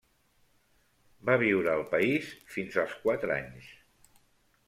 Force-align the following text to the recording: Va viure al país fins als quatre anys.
Va 1.29 1.35
viure 1.43 1.69
al 1.73 1.85
país 1.91 2.31
fins 2.55 2.79
als 2.85 2.95
quatre 3.05 3.37
anys. 3.39 3.71